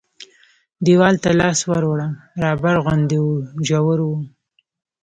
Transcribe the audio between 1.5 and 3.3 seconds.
ور ووړ رابر غوندې و